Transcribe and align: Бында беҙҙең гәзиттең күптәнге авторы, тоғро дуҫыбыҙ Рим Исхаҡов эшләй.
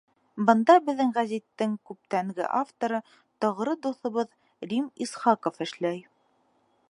Бында 0.45 0.75
беҙҙең 0.85 1.11
гәзиттең 1.17 1.75
күптәнге 1.89 2.47
авторы, 2.61 3.03
тоғро 3.45 3.77
дуҫыбыҙ 3.85 4.35
Рим 4.71 4.91
Исхаҡов 5.07 5.65
эшләй. 5.69 6.01